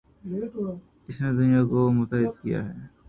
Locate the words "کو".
1.71-1.79